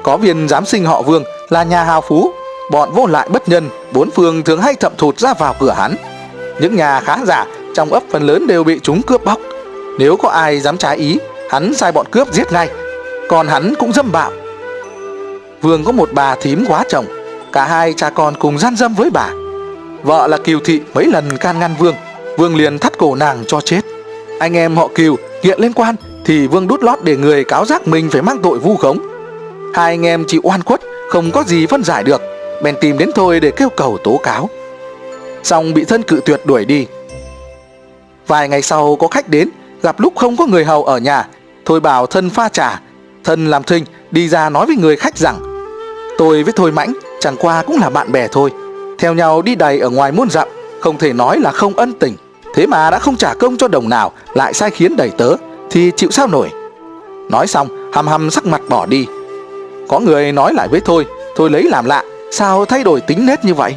Có 0.03 0.17
viên 0.17 0.47
giám 0.47 0.65
sinh 0.65 0.85
họ 0.85 1.01
Vương 1.01 1.23
là 1.49 1.63
nhà 1.63 1.83
hào 1.83 2.01
phú, 2.01 2.31
bọn 2.71 2.91
vô 2.93 3.05
lại 3.05 3.29
bất 3.29 3.49
nhân, 3.49 3.69
bốn 3.93 4.11
phương 4.11 4.43
thường 4.43 4.61
hay 4.61 4.75
thậm 4.75 4.91
thụt 4.97 5.19
ra 5.19 5.33
vào 5.33 5.55
cửa 5.59 5.71
hắn. 5.71 5.95
Những 6.59 6.75
nhà 6.75 6.99
khá 6.99 7.17
giả 7.25 7.45
trong 7.75 7.93
ấp 7.93 8.03
phần 8.11 8.23
lớn 8.23 8.47
đều 8.47 8.63
bị 8.63 8.79
chúng 8.83 9.01
cướp 9.01 9.23
bóc. 9.23 9.39
Nếu 9.99 10.17
có 10.17 10.29
ai 10.29 10.59
dám 10.59 10.77
trái 10.77 10.97
ý, 10.97 11.17
hắn 11.49 11.73
sai 11.73 11.91
bọn 11.91 12.05
cướp 12.11 12.33
giết 12.33 12.51
ngay. 12.51 12.69
Còn 13.29 13.47
hắn 13.47 13.73
cũng 13.79 13.93
dâm 13.93 14.11
bạo. 14.11 14.31
Vương 15.61 15.83
có 15.83 15.91
một 15.91 16.09
bà 16.13 16.35
thím 16.35 16.65
quá 16.67 16.83
chồng, 16.89 17.05
cả 17.51 17.65
hai 17.65 17.93
cha 17.97 18.09
con 18.09 18.35
cùng 18.39 18.59
gian 18.59 18.75
dâm 18.75 18.93
với 18.93 19.09
bà. 19.09 19.29
Vợ 20.03 20.27
là 20.27 20.37
Kiều 20.37 20.59
Thị 20.59 20.81
mấy 20.93 21.05
lần 21.05 21.37
can 21.37 21.59
ngăn 21.59 21.75
Vương, 21.79 21.95
Vương 22.37 22.55
liền 22.55 22.79
thắt 22.79 22.97
cổ 22.97 23.15
nàng 23.15 23.43
cho 23.47 23.61
chết. 23.61 23.81
Anh 24.39 24.57
em 24.57 24.75
họ 24.75 24.87
Kiều 24.95 25.15
kiện 25.41 25.59
lên 25.59 25.73
quan 25.73 25.95
thì 26.25 26.47
Vương 26.47 26.67
đút 26.67 26.83
lót 26.83 26.99
để 27.03 27.17
người 27.17 27.43
cáo 27.43 27.65
giác 27.65 27.87
mình 27.87 28.09
phải 28.09 28.21
mang 28.21 28.37
tội 28.43 28.59
vu 28.59 28.75
khống. 28.75 28.99
Hai 29.73 29.93
anh 29.93 30.05
em 30.05 30.25
chịu 30.27 30.41
oan 30.43 30.63
khuất, 30.63 30.81
không 31.09 31.31
có 31.31 31.43
gì 31.43 31.65
phân 31.65 31.83
giải 31.83 32.03
được, 32.03 32.21
bèn 32.63 32.75
tìm 32.81 32.97
đến 32.97 33.09
Thôi 33.15 33.39
để 33.39 33.51
kêu 33.51 33.69
cầu 33.69 33.97
tố 34.03 34.19
cáo. 34.23 34.49
Xong 35.43 35.73
bị 35.73 35.85
thân 35.85 36.03
cự 36.03 36.21
tuyệt 36.25 36.41
đuổi 36.45 36.65
đi. 36.65 36.87
Vài 38.27 38.49
ngày 38.49 38.61
sau 38.61 38.95
có 38.95 39.07
khách 39.07 39.29
đến, 39.29 39.49
gặp 39.81 39.99
lúc 39.99 40.13
không 40.15 40.37
có 40.37 40.45
người 40.45 40.65
hầu 40.65 40.83
ở 40.83 40.97
nhà, 40.97 41.27
Thôi 41.65 41.79
bảo 41.79 42.05
thân 42.05 42.29
pha 42.29 42.49
trà, 42.49 42.81
thân 43.23 43.47
làm 43.47 43.63
thinh 43.63 43.85
đi 44.11 44.29
ra 44.29 44.49
nói 44.49 44.65
với 44.65 44.75
người 44.75 44.95
khách 44.95 45.17
rằng 45.17 45.39
Tôi 46.17 46.43
với 46.43 46.53
Thôi 46.55 46.71
Mãnh 46.71 46.93
chẳng 47.19 47.35
qua 47.39 47.63
cũng 47.67 47.79
là 47.79 47.89
bạn 47.89 48.11
bè 48.11 48.27
thôi, 48.27 48.51
theo 48.99 49.13
nhau 49.13 49.41
đi 49.41 49.55
đầy 49.55 49.79
ở 49.79 49.89
ngoài 49.89 50.11
muôn 50.11 50.29
dặm, 50.29 50.47
không 50.79 50.97
thể 50.97 51.13
nói 51.13 51.39
là 51.39 51.51
không 51.51 51.73
ân 51.73 51.93
tình. 51.93 52.15
Thế 52.55 52.67
mà 52.67 52.89
đã 52.89 52.99
không 52.99 53.17
trả 53.17 53.33
công 53.33 53.57
cho 53.57 53.67
đồng 53.67 53.89
nào 53.89 54.11
lại 54.33 54.53
sai 54.53 54.71
khiến 54.71 54.95
đầy 54.95 55.09
tớ 55.17 55.35
thì 55.69 55.91
chịu 55.95 56.11
sao 56.11 56.27
nổi. 56.27 56.49
Nói 57.29 57.47
xong 57.47 57.91
hầm 57.93 58.07
hầm 58.07 58.31
sắc 58.31 58.45
mặt 58.45 58.61
bỏ 58.69 58.85
đi. 58.85 59.05
Có 59.87 59.99
người 59.99 60.31
nói 60.31 60.53
lại 60.53 60.67
với 60.67 60.81
Thôi, 60.85 61.05
Thôi 61.35 61.49
lấy 61.49 61.63
làm 61.63 61.85
lạ, 61.85 62.03
sao 62.31 62.65
thay 62.65 62.83
đổi 62.83 63.01
tính 63.01 63.25
nết 63.25 63.45
như 63.45 63.53
vậy? 63.53 63.75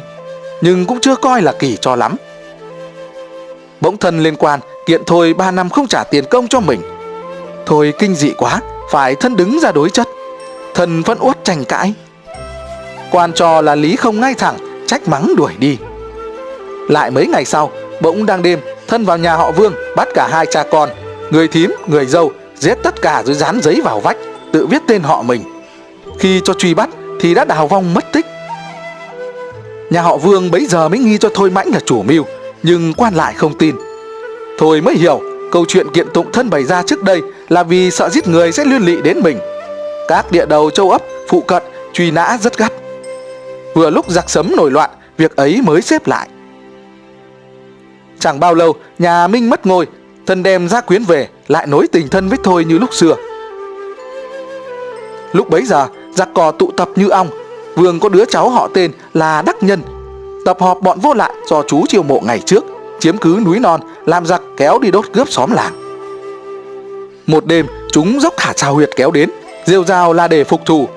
Nhưng 0.61 0.85
cũng 0.85 0.99
chưa 0.99 1.15
coi 1.15 1.41
là 1.41 1.51
kỳ 1.51 1.77
cho 1.81 1.95
lắm. 1.95 2.15
Bỗng 3.81 3.97
thân 3.97 4.19
liên 4.19 4.35
quan 4.35 4.59
kiện 4.85 5.01
Thôi 5.05 5.33
3 5.33 5.51
năm 5.51 5.69
không 5.69 5.87
trả 5.87 6.03
tiền 6.03 6.25
công 6.29 6.47
cho 6.47 6.59
mình. 6.59 6.81
Thôi 7.65 7.93
kinh 7.99 8.15
dị 8.15 8.31
quá, 8.37 8.59
phải 8.91 9.15
thân 9.15 9.35
đứng 9.35 9.59
ra 9.59 9.71
đối 9.71 9.89
chất. 9.89 10.07
Thân 10.73 11.01
vẫn 11.01 11.17
uất 11.21 11.43
tranh 11.43 11.65
cãi. 11.65 11.93
Quan 13.11 13.33
trò 13.33 13.61
là 13.61 13.75
lý 13.75 13.95
không 13.95 14.19
ngay 14.19 14.33
thẳng, 14.33 14.83
trách 14.87 15.07
mắng 15.07 15.33
đuổi 15.37 15.51
đi. 15.59 15.77
Lại 16.89 17.11
mấy 17.11 17.27
ngày 17.27 17.45
sau, 17.45 17.71
bỗng 18.01 18.25
đang 18.25 18.41
đêm, 18.41 18.59
thân 18.87 19.05
vào 19.05 19.17
nhà 19.17 19.35
họ 19.35 19.51
Vương 19.51 19.73
bắt 19.95 20.07
cả 20.13 20.27
hai 20.31 20.45
cha 20.45 20.63
con, 20.71 20.89
người 21.31 21.47
thím, 21.47 21.71
người 21.87 22.05
dâu, 22.05 22.31
giết 22.55 22.75
tất 22.83 23.01
cả 23.01 23.23
rồi 23.25 23.35
dán 23.35 23.61
giấy 23.61 23.81
vào 23.83 23.99
vách, 23.99 24.17
tự 24.53 24.65
viết 24.65 24.81
tên 24.87 25.01
họ 25.01 25.21
mình. 25.21 25.43
Khi 26.19 26.41
cho 26.43 26.53
truy 26.53 26.73
bắt 26.73 26.89
thì 27.19 27.33
đã 27.33 27.45
đào 27.45 27.67
vong 27.67 27.93
mất 27.93 28.11
tích. 28.11 28.25
Nhà 29.89 30.01
họ 30.01 30.17
Vương 30.17 30.51
bấy 30.51 30.65
giờ 30.65 30.89
mới 30.89 30.99
nghi 30.99 31.17
cho 31.17 31.29
Thôi 31.33 31.49
Mãnh 31.49 31.67
là 31.73 31.79
chủ 31.85 32.03
mưu, 32.03 32.25
nhưng 32.63 32.93
quan 32.93 33.15
lại 33.15 33.33
không 33.33 33.57
tin. 33.57 33.75
Thôi 34.57 34.81
mới 34.81 34.95
hiểu, 34.95 35.21
câu 35.51 35.65
chuyện 35.67 35.91
kiện 35.93 36.07
tụng 36.13 36.31
thân 36.31 36.49
bày 36.49 36.63
ra 36.63 36.83
trước 36.83 37.03
đây 37.03 37.21
là 37.49 37.63
vì 37.63 37.91
sợ 37.91 38.09
giết 38.09 38.27
người 38.27 38.51
sẽ 38.51 38.65
liên 38.65 38.85
lụy 38.85 39.01
đến 39.01 39.19
mình. 39.21 39.39
Các 40.07 40.31
địa 40.31 40.45
đầu 40.45 40.69
châu 40.69 40.91
ấp, 40.91 41.01
phụ 41.29 41.41
cận, 41.41 41.63
truy 41.93 42.11
nã 42.11 42.37
rất 42.41 42.57
gắt. 42.57 42.71
Vừa 43.75 43.89
lúc 43.89 44.09
giặc 44.09 44.29
sấm 44.29 44.55
nổi 44.55 44.71
loạn, 44.71 44.89
việc 45.17 45.35
ấy 45.35 45.61
mới 45.63 45.81
xếp 45.81 46.07
lại. 46.07 46.27
Chẳng 48.19 48.39
bao 48.39 48.53
lâu, 48.53 48.75
nhà 48.99 49.27
Minh 49.27 49.49
mất 49.49 49.65
ngôi, 49.65 49.87
thân 50.25 50.43
đem 50.43 50.69
gia 50.69 50.81
quyến 50.81 51.03
về, 51.03 51.27
lại 51.47 51.67
nối 51.67 51.87
tình 51.87 52.07
thân 52.07 52.29
với 52.29 52.37
Thôi 52.43 52.65
như 52.65 52.77
lúc 52.77 52.93
xưa. 52.93 53.15
Lúc 55.33 55.49
bấy 55.49 55.65
giờ, 55.65 55.87
giặc 56.15 56.29
cò 56.33 56.51
tụ 56.51 56.71
tập 56.77 56.89
như 56.95 57.09
ong, 57.09 57.27
vương 57.75 57.99
có 57.99 58.09
đứa 58.09 58.25
cháu 58.25 58.49
họ 58.49 58.69
tên 58.73 58.91
là 59.13 59.41
Đắc 59.41 59.63
Nhân. 59.63 59.81
Tập 60.45 60.57
họp 60.59 60.81
bọn 60.81 60.99
vô 60.99 61.13
lại 61.13 61.31
do 61.45 61.63
chú 61.67 61.85
chiêu 61.87 62.03
mộ 62.03 62.19
ngày 62.25 62.39
trước, 62.39 62.63
chiếm 62.99 63.17
cứ 63.17 63.39
núi 63.45 63.59
non, 63.59 63.81
làm 64.05 64.25
giặc 64.25 64.41
kéo 64.57 64.79
đi 64.79 64.91
đốt 64.91 65.05
cướp 65.13 65.29
xóm 65.29 65.51
làng. 65.51 65.73
Một 67.27 67.45
đêm, 67.45 67.67
chúng 67.91 68.19
dốc 68.19 68.33
cả 68.37 68.53
trào 68.55 68.73
huyệt 68.73 68.89
kéo 68.95 69.11
đến, 69.11 69.29
rêu 69.65 69.83
rao 69.83 70.13
là 70.13 70.27
để 70.27 70.43
phục 70.43 70.65
thù. 70.65 70.87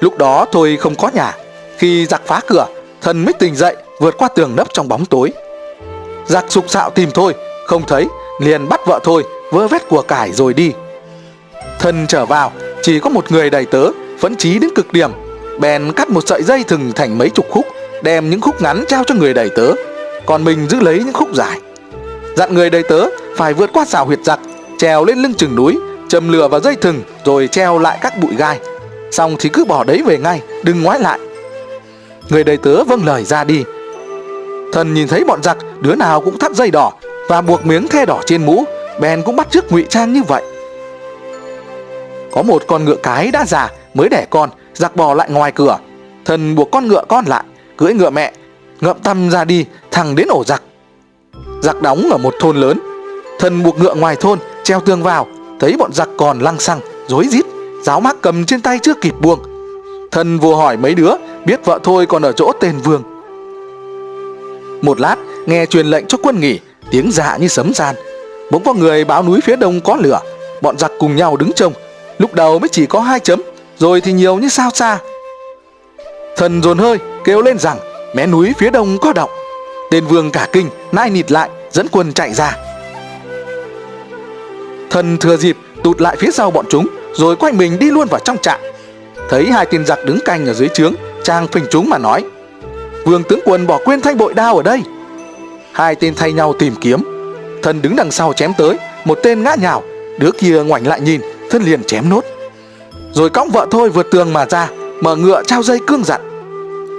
Lúc 0.00 0.18
đó 0.18 0.46
Thôi 0.52 0.78
không 0.80 0.94
có 0.94 1.10
nhà, 1.14 1.34
khi 1.78 2.06
giặc 2.06 2.22
phá 2.26 2.40
cửa, 2.46 2.66
thần 3.02 3.24
mới 3.24 3.32
tỉnh 3.32 3.54
dậy, 3.56 3.76
vượt 4.00 4.14
qua 4.18 4.28
tường 4.28 4.56
nấp 4.56 4.68
trong 4.72 4.88
bóng 4.88 5.04
tối. 5.04 5.32
Giặc 6.28 6.44
sục 6.48 6.70
sạo 6.70 6.90
tìm 6.90 7.10
Thôi, 7.10 7.34
không 7.66 7.82
thấy, 7.86 8.06
liền 8.40 8.68
bắt 8.68 8.80
vợ 8.86 9.00
Thôi, 9.04 9.24
vơ 9.52 9.68
vét 9.68 9.88
của 9.88 10.02
cải 10.02 10.32
rồi 10.32 10.54
đi. 10.54 10.72
thân 11.78 12.06
trở 12.06 12.26
vào, 12.26 12.52
chỉ 12.82 13.00
có 13.00 13.10
một 13.10 13.32
người 13.32 13.50
đầy 13.50 13.66
tớ, 13.66 13.86
phấn 14.18 14.36
chí 14.36 14.58
đến 14.58 14.70
cực 14.74 14.92
điểm, 14.92 15.10
bèn 15.58 15.92
cắt 15.92 16.10
một 16.10 16.26
sợi 16.26 16.42
dây 16.42 16.64
thừng 16.64 16.92
thành 16.92 17.18
mấy 17.18 17.30
chục 17.30 17.46
khúc, 17.50 17.66
đem 18.02 18.30
những 18.30 18.40
khúc 18.40 18.62
ngắn 18.62 18.84
trao 18.88 19.04
cho 19.04 19.14
người 19.14 19.34
đầy 19.34 19.48
tớ, 19.48 19.72
còn 20.26 20.44
mình 20.44 20.68
giữ 20.68 20.80
lấy 20.80 20.98
những 20.98 21.12
khúc 21.12 21.34
dài. 21.34 21.60
Dặn 22.36 22.54
người 22.54 22.70
đầy 22.70 22.82
tớ 22.82 23.06
phải 23.36 23.54
vượt 23.54 23.70
qua 23.72 23.84
xào 23.84 24.06
huyệt 24.06 24.18
giặc, 24.24 24.40
trèo 24.78 25.04
lên 25.04 25.18
lưng 25.18 25.34
chừng 25.34 25.56
núi, 25.56 25.78
châm 26.08 26.32
lửa 26.32 26.48
vào 26.48 26.60
dây 26.60 26.76
thừng 26.76 27.02
rồi 27.24 27.48
treo 27.48 27.78
lại 27.78 27.98
các 28.02 28.18
bụi 28.20 28.36
gai. 28.36 28.60
Xong 29.10 29.36
thì 29.38 29.48
cứ 29.48 29.64
bỏ 29.64 29.84
đấy 29.84 30.02
về 30.06 30.18
ngay, 30.18 30.42
đừng 30.62 30.82
ngoái 30.82 31.00
lại. 31.00 31.18
Người 32.28 32.44
đầy 32.44 32.56
tớ 32.56 32.84
vâng 32.84 33.04
lời 33.04 33.24
ra 33.24 33.44
đi. 33.44 33.64
Thần 34.72 34.94
nhìn 34.94 35.08
thấy 35.08 35.24
bọn 35.24 35.42
giặc 35.42 35.56
đứa 35.80 35.94
nào 35.94 36.20
cũng 36.20 36.38
thắt 36.38 36.52
dây 36.52 36.70
đỏ 36.70 36.92
và 37.28 37.40
buộc 37.40 37.66
miếng 37.66 37.88
the 37.88 38.06
đỏ 38.06 38.20
trên 38.26 38.46
mũ, 38.46 38.64
bèn 39.00 39.22
cũng 39.22 39.36
bắt 39.36 39.50
chước 39.50 39.72
ngụy 39.72 39.86
trang 39.88 40.12
như 40.12 40.22
vậy. 40.22 40.42
Có 42.32 42.42
một 42.42 42.62
con 42.66 42.84
ngựa 42.84 42.96
cái 43.02 43.30
đã 43.30 43.44
già 43.46 43.70
mới 43.94 44.08
đẻ 44.08 44.26
con, 44.30 44.50
giặc 44.74 44.96
bò 44.96 45.14
lại 45.14 45.30
ngoài 45.30 45.52
cửa. 45.52 45.78
Thần 46.24 46.54
buộc 46.54 46.70
con 46.70 46.88
ngựa 46.88 47.04
con 47.08 47.24
lại, 47.26 47.44
cưỡi 47.76 47.94
ngựa 47.94 48.10
mẹ, 48.10 48.32
ngậm 48.80 48.98
tăm 48.98 49.30
ra 49.30 49.44
đi 49.44 49.64
thẳng 49.90 50.16
đến 50.16 50.28
ổ 50.28 50.44
giặc. 50.44 50.62
Giặc 51.62 51.82
đóng 51.82 52.08
ở 52.10 52.18
một 52.18 52.34
thôn 52.40 52.56
lớn. 52.56 52.78
Thần 53.38 53.62
buộc 53.62 53.78
ngựa 53.78 53.94
ngoài 53.94 54.16
thôn, 54.16 54.38
treo 54.64 54.80
tường 54.80 55.02
vào, 55.02 55.26
thấy 55.60 55.76
bọn 55.78 55.92
giặc 55.92 56.08
còn 56.18 56.40
lăng 56.40 56.58
xăng, 56.58 56.80
rối 57.06 57.26
rít, 57.30 57.44
giáo 57.82 58.00
mác 58.00 58.22
cầm 58.22 58.44
trên 58.44 58.60
tay 58.60 58.78
chưa 58.82 58.94
kịp 58.94 59.14
buông. 59.20 59.38
Thần 60.10 60.38
vừa 60.38 60.54
hỏi 60.54 60.76
mấy 60.76 60.94
đứa, 60.94 61.12
biết 61.44 61.64
vợ 61.64 61.78
thôi 61.82 62.06
còn 62.06 62.22
ở 62.22 62.32
chỗ 62.32 62.52
tên 62.60 62.78
Vương. 62.84 63.02
Một 64.82 65.00
lát, 65.00 65.16
nghe 65.46 65.66
truyền 65.66 65.86
lệnh 65.86 66.06
cho 66.06 66.18
quân 66.22 66.40
nghỉ, 66.40 66.60
tiếng 66.90 67.10
dạ 67.12 67.36
như 67.36 67.48
sấm 67.48 67.74
gian. 67.74 67.94
Bỗng 68.50 68.64
có 68.64 68.74
người 68.74 69.04
báo 69.04 69.22
núi 69.22 69.40
phía 69.40 69.56
đông 69.56 69.80
có 69.80 69.96
lửa, 69.96 70.20
bọn 70.62 70.78
giặc 70.78 70.92
cùng 70.98 71.16
nhau 71.16 71.36
đứng 71.36 71.52
trông. 71.52 71.72
Lúc 72.18 72.34
đầu 72.34 72.58
mới 72.58 72.68
chỉ 72.68 72.86
có 72.86 73.00
hai 73.00 73.20
chấm, 73.20 73.42
rồi 73.78 74.00
thì 74.00 74.12
nhiều 74.12 74.36
như 74.36 74.48
sao 74.48 74.70
xa. 74.74 74.98
Thần 76.36 76.62
dồn 76.62 76.78
hơi, 76.78 76.98
kêu 77.24 77.42
lên 77.42 77.58
rằng 77.58 77.78
mé 78.14 78.26
núi 78.26 78.52
phía 78.58 78.70
đông 78.70 78.98
có 78.98 79.12
động. 79.12 79.30
Tên 79.90 80.06
vương 80.06 80.30
cả 80.30 80.48
kinh, 80.52 80.70
nai 80.92 81.10
nịt 81.10 81.32
lại, 81.32 81.50
dẫn 81.72 81.86
quân 81.92 82.12
chạy 82.12 82.34
ra. 82.34 82.56
Thần 84.90 85.18
thừa 85.18 85.36
dịp 85.36 85.56
tụt 85.84 86.00
lại 86.00 86.16
phía 86.18 86.30
sau 86.30 86.50
bọn 86.50 86.64
chúng, 86.68 86.86
rồi 87.12 87.36
quay 87.36 87.52
mình 87.52 87.78
đi 87.78 87.90
luôn 87.90 88.08
vào 88.10 88.20
trong 88.24 88.38
trại. 88.38 88.58
Thấy 89.28 89.44
hai 89.44 89.66
tên 89.66 89.86
giặc 89.86 90.04
đứng 90.04 90.18
canh 90.24 90.46
ở 90.46 90.52
dưới 90.52 90.68
trướng, 90.68 90.94
trang 91.22 91.48
phình 91.48 91.64
chúng 91.70 91.88
mà 91.88 91.98
nói: 91.98 92.24
Vương 93.06 93.24
tướng 93.24 93.40
quân 93.44 93.66
bỏ 93.66 93.78
quên 93.84 94.00
thanh 94.00 94.16
bội 94.16 94.34
đao 94.34 94.56
ở 94.56 94.62
đây. 94.62 94.82
Hai 95.72 95.94
tên 95.94 96.14
thay 96.14 96.32
nhau 96.32 96.52
tìm 96.58 96.74
kiếm. 96.80 97.02
Thần 97.62 97.82
đứng 97.82 97.96
đằng 97.96 98.10
sau 98.10 98.32
chém 98.32 98.52
tới, 98.58 98.76
một 99.04 99.18
tên 99.22 99.42
ngã 99.42 99.54
nhào, 99.60 99.82
đứa 100.18 100.30
kia 100.38 100.62
ngoảnh 100.62 100.86
lại 100.86 101.00
nhìn, 101.00 101.20
thân 101.50 101.62
liền 101.62 101.84
chém 101.84 102.08
nốt. 102.08 102.24
Rồi 103.12 103.30
cõng 103.30 103.50
vợ 103.50 103.66
thôi 103.70 103.88
vượt 103.88 104.06
tường 104.10 104.32
mà 104.32 104.46
ra, 104.50 104.68
mở 105.00 105.16
ngựa 105.16 105.42
trao 105.42 105.62
dây 105.62 105.78
cương 105.86 106.04
dặn. 106.04 106.20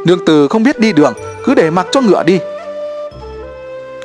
Nương 0.05 0.25
từ 0.25 0.47
không 0.47 0.63
biết 0.63 0.79
đi 0.79 0.93
đường, 0.93 1.13
cứ 1.43 1.55
để 1.55 1.69
mặc 1.69 1.87
cho 1.91 2.01
ngựa 2.01 2.23
đi. 2.23 2.39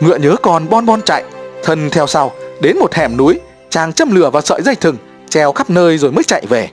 Ngựa 0.00 0.16
nhớ 0.16 0.36
còn 0.42 0.68
bon 0.68 0.86
bon 0.86 1.02
chạy, 1.02 1.24
thân 1.62 1.90
theo 1.90 2.06
sau, 2.06 2.32
đến 2.60 2.78
một 2.78 2.94
hẻm 2.94 3.16
núi, 3.16 3.40
chàng 3.70 3.92
châm 3.92 4.14
lửa 4.14 4.30
vào 4.30 4.42
sợi 4.42 4.62
dây 4.62 4.74
thừng, 4.74 4.96
treo 5.28 5.52
khắp 5.52 5.70
nơi 5.70 5.98
rồi 5.98 6.12
mới 6.12 6.24
chạy 6.24 6.42
về. 6.48 6.68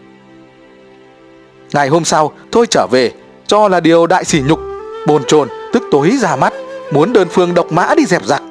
Ngày 1.73 1.87
hôm 1.87 2.05
sau, 2.05 2.31
thôi 2.51 2.65
trở 2.69 2.87
về, 2.91 3.11
cho 3.47 3.67
là 3.67 3.79
điều 3.79 4.07
đại 4.07 4.25
sỉ 4.25 4.41
nhục, 4.47 4.59
bồn 5.07 5.23
chồn 5.27 5.47
tức 5.73 5.83
tối 5.91 6.11
ra 6.21 6.35
mắt, 6.35 6.53
muốn 6.91 7.13
đơn 7.13 7.27
phương 7.31 7.53
độc 7.53 7.71
mã 7.71 7.95
đi 7.97 8.05
dẹp 8.05 8.25
giặc. 8.25 8.41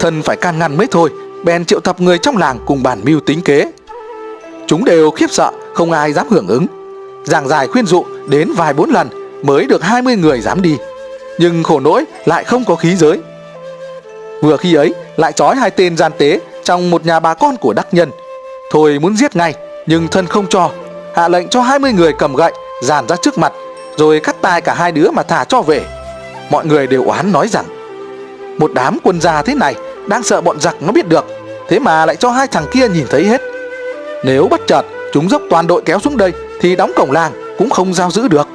Thân 0.00 0.22
phải 0.22 0.36
can 0.36 0.58
ngăn 0.58 0.76
mới 0.76 0.86
thôi, 0.90 1.10
bèn 1.44 1.64
triệu 1.64 1.80
tập 1.80 2.00
người 2.00 2.18
trong 2.18 2.36
làng 2.36 2.58
cùng 2.66 2.82
bàn 2.82 3.00
mưu 3.04 3.20
tính 3.20 3.40
kế. 3.40 3.72
Chúng 4.66 4.84
đều 4.84 5.10
khiếp 5.10 5.30
sợ, 5.30 5.50
không 5.74 5.92
ai 5.92 6.12
dám 6.12 6.26
hưởng 6.30 6.48
ứng. 6.48 6.66
Giảng 7.24 7.48
dài 7.48 7.68
khuyên 7.68 7.86
dụ 7.86 8.04
đến 8.28 8.52
vài 8.52 8.72
bốn 8.72 8.90
lần 8.90 9.08
mới 9.42 9.66
được 9.66 9.82
20 9.82 10.16
người 10.16 10.40
dám 10.40 10.62
đi. 10.62 10.76
Nhưng 11.38 11.62
khổ 11.62 11.80
nỗi 11.80 12.04
lại 12.24 12.44
không 12.44 12.64
có 12.64 12.76
khí 12.76 12.96
giới. 12.96 13.20
Vừa 14.42 14.56
khi 14.56 14.74
ấy 14.74 14.94
lại 15.16 15.32
trói 15.32 15.56
hai 15.56 15.70
tên 15.70 15.96
gian 15.96 16.12
tế 16.18 16.40
trong 16.64 16.90
một 16.90 17.06
nhà 17.06 17.20
bà 17.20 17.34
con 17.34 17.56
của 17.56 17.72
đắc 17.72 17.86
nhân. 17.94 18.10
Thôi 18.70 18.98
muốn 18.98 19.16
giết 19.16 19.36
ngay, 19.36 19.54
nhưng 19.86 20.08
thân 20.08 20.26
không 20.26 20.46
cho. 20.46 20.70
Hạ 21.14 21.28
lệnh 21.28 21.48
cho 21.48 21.60
20 21.60 21.92
người 21.92 22.12
cầm 22.12 22.34
gậy, 22.34 22.52
dàn 22.82 23.08
ra 23.08 23.16
trước 23.16 23.38
mặt, 23.38 23.52
rồi 23.96 24.20
cắt 24.20 24.36
tai 24.42 24.60
cả 24.60 24.74
hai 24.74 24.92
đứa 24.92 25.10
mà 25.10 25.22
thả 25.22 25.44
cho 25.44 25.62
về. 25.62 25.84
Mọi 26.50 26.66
người 26.66 26.86
đều 26.86 27.04
oán 27.04 27.32
nói 27.32 27.48
rằng, 27.48 27.64
một 28.58 28.70
đám 28.74 28.98
quân 29.02 29.20
già 29.20 29.42
thế 29.42 29.54
này 29.54 29.74
đang 30.08 30.22
sợ 30.22 30.40
bọn 30.40 30.60
giặc 30.60 30.76
nó 30.80 30.92
biết 30.92 31.08
được, 31.08 31.24
thế 31.68 31.78
mà 31.78 32.06
lại 32.06 32.16
cho 32.16 32.30
hai 32.30 32.46
thằng 32.46 32.66
kia 32.72 32.88
nhìn 32.88 33.06
thấy 33.10 33.24
hết. 33.24 33.42
Nếu 34.24 34.48
bất 34.50 34.60
chợt 34.66 34.82
chúng 35.12 35.28
dốc 35.28 35.42
toàn 35.50 35.66
đội 35.66 35.82
kéo 35.84 35.98
xuống 35.98 36.16
đây 36.16 36.32
thì 36.60 36.76
đóng 36.76 36.92
cổng 36.96 37.12
làng 37.12 37.32
cũng 37.58 37.70
không 37.70 37.94
giao 37.94 38.10
giữ 38.10 38.28
được. 38.28 38.48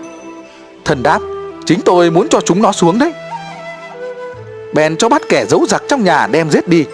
Thần 0.86 1.04
đáp, 1.04 1.20
chính 1.66 1.82
tôi 1.82 2.12
muốn 2.12 2.28
cho 2.30 2.42
chúng 2.42 2.62
nó 2.62 2.72
xuống 2.72 3.00
đấy. 3.00 3.14
Bèn 4.74 4.98
cho 4.98 5.10
bắt 5.10 5.22
kẻ 5.30 5.46
giấu 5.46 5.66
giặc 5.70 5.84
trong 5.88 6.04
nhà 6.04 6.28
đem 6.32 6.50
giết 6.50 6.68
đi, 6.68 6.86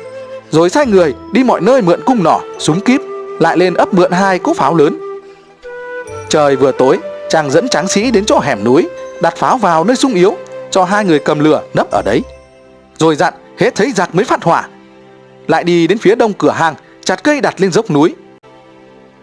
rồi 0.52 0.70
sai 0.70 0.86
người 0.86 1.14
đi 1.32 1.44
mọi 1.44 1.62
nơi 1.62 1.82
mượn 1.82 2.02
cung 2.06 2.24
nỏ, 2.24 2.40
súng 2.60 2.82
kíp, 2.82 3.02
lại 3.40 3.58
lên 3.58 3.74
ấp 3.74 3.94
mượn 3.94 4.12
hai 4.12 4.40
cỗ 4.40 4.54
pháo 4.54 4.76
lớn. 4.76 4.98
Trời 6.30 6.56
vừa 6.56 6.72
tối, 6.72 7.00
chàng 7.30 7.52
dẫn 7.52 7.70
tráng 7.70 7.88
sĩ 7.88 8.12
đến 8.12 8.26
chỗ 8.26 8.40
hẻm 8.40 8.64
núi, 8.64 8.88
đặt 9.22 9.36
pháo 9.38 9.58
vào 9.58 9.84
nơi 9.84 9.96
sung 9.96 10.14
yếu, 10.14 10.36
cho 10.72 10.84
hai 10.84 11.06
người 11.06 11.20
cầm 11.20 11.40
lửa 11.40 11.62
nấp 11.74 11.92
ở 11.92 12.02
đấy. 12.06 12.22
Rồi 12.98 13.16
dặn 13.16 13.34
hết 13.58 13.76
thấy 13.76 13.92
giặc 13.92 14.16
mới 14.16 14.26
phát 14.26 14.44
hỏa. 14.44 14.68
Lại 15.48 15.64
đi 15.64 15.88
đến 15.88 15.98
phía 15.98 16.16
đông 16.16 16.34
cửa 16.34 16.52
hàng, 16.52 16.76
chặt 17.04 17.24
cây 17.24 17.42
đặt 17.42 17.62
lên 17.62 17.72
dốc 17.72 17.92
núi. 17.92 18.16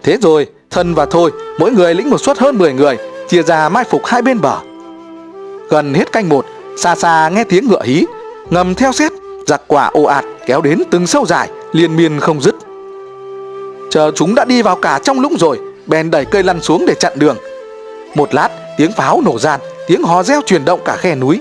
Thế 0.03 0.17
rồi, 0.23 0.47
thân 0.71 0.95
và 0.95 1.07
thôi, 1.07 1.31
mỗi 1.59 1.73
người 1.73 1.95
lĩnh 1.95 2.11
một 2.11 2.21
suất 2.21 2.39
hơn 2.39 2.59
10 2.59 2.73
người, 2.73 2.99
chia 3.29 3.43
ra 3.43 3.69
mai 3.69 3.85
phục 3.85 4.05
hai 4.05 4.23
bên 4.23 4.41
bờ. 4.41 4.59
Gần 5.71 5.95
hết 5.95 6.13
canh 6.13 6.29
một, 6.29 6.47
xa 6.77 6.95
xa 6.95 7.29
nghe 7.29 7.45
tiếng 7.45 7.69
ngựa 7.69 7.83
hí, 7.83 8.05
ngầm 8.51 8.75
theo 8.75 8.93
xét, 8.93 9.13
giặc 9.47 9.63
quả 9.67 9.91
ồ 9.93 10.03
ạt 10.03 10.25
kéo 10.47 10.61
đến 10.61 10.83
từng 10.91 11.07
sâu 11.07 11.27
dài, 11.27 11.49
liên 11.73 11.97
miên 11.97 12.21
không 12.21 12.41
dứt. 12.41 12.55
Chờ 13.91 14.11
chúng 14.15 14.35
đã 14.35 14.45
đi 14.45 14.63
vào 14.63 14.77
cả 14.77 15.01
trong 15.05 15.21
lũng 15.21 15.37
rồi, 15.39 15.59
bèn 15.87 16.11
đẩy 16.11 16.25
cây 16.25 16.43
lăn 16.43 16.61
xuống 16.61 16.87
để 16.87 16.95
chặn 16.95 17.13
đường. 17.17 17.37
Một 18.15 18.35
lát, 18.35 18.49
tiếng 18.77 18.93
pháo 18.93 19.21
nổ 19.21 19.39
ràn 19.39 19.61
tiếng 19.87 20.03
hò 20.03 20.23
reo 20.23 20.41
chuyển 20.47 20.65
động 20.65 20.81
cả 20.85 20.97
khe 20.97 21.15
núi. 21.15 21.41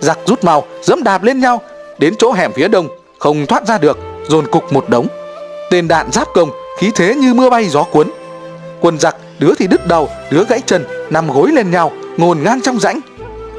Giặc 0.00 0.18
rút 0.26 0.44
mau, 0.44 0.64
dẫm 0.82 1.02
đạp 1.02 1.22
lên 1.22 1.40
nhau, 1.40 1.62
đến 1.98 2.14
chỗ 2.18 2.32
hẻm 2.32 2.52
phía 2.52 2.68
đông, 2.68 2.88
không 3.18 3.46
thoát 3.46 3.66
ra 3.66 3.78
được, 3.78 3.98
dồn 4.28 4.46
cục 4.46 4.72
một 4.72 4.88
đống. 4.88 5.06
Tên 5.70 5.88
đạn 5.88 6.12
giáp 6.12 6.28
công, 6.34 6.50
khí 6.78 6.90
thế 6.94 7.14
như 7.14 7.34
mưa 7.34 7.50
bay 7.50 7.68
gió 7.68 7.82
cuốn. 7.82 8.10
Quân 8.80 8.98
giặc, 8.98 9.16
đứa 9.38 9.54
thì 9.58 9.66
đứt 9.66 9.86
đầu, 9.86 10.08
đứa 10.30 10.44
gãy 10.44 10.60
chân, 10.66 10.84
nằm 11.10 11.30
gối 11.30 11.50
lên 11.52 11.70
nhau, 11.70 11.92
ngồn 12.16 12.42
ngang 12.42 12.60
trong 12.60 12.80
rãnh. 12.80 13.00